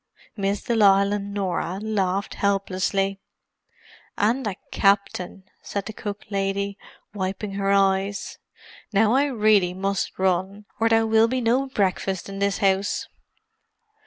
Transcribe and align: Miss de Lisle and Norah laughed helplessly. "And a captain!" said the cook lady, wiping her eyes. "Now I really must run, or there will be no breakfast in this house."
Miss 0.35 0.63
de 0.63 0.75
Lisle 0.75 1.13
and 1.13 1.31
Norah 1.31 1.77
laughed 1.79 2.33
helplessly. 2.33 3.19
"And 4.17 4.47
a 4.47 4.55
captain!" 4.71 5.43
said 5.61 5.85
the 5.85 5.93
cook 5.93 6.25
lady, 6.31 6.79
wiping 7.13 7.51
her 7.53 7.69
eyes. 7.71 8.39
"Now 8.91 9.13
I 9.13 9.25
really 9.25 9.75
must 9.75 10.17
run, 10.17 10.65
or 10.79 10.89
there 10.89 11.05
will 11.05 11.27
be 11.27 11.39
no 11.39 11.67
breakfast 11.67 12.27
in 12.29 12.39
this 12.39 12.57
house." 12.57 13.05